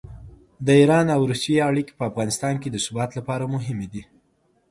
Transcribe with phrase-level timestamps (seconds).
[0.65, 4.03] د ایران او روسیې اړیکې په افغانستان کې د ثبات لپاره مهمې دي.